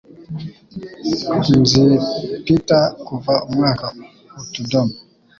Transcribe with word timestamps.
Nzi 1.61 1.83
Peter 2.45 2.83
kuva 3.07 3.33
umwaka 3.49 3.85
utudomo 4.41 4.93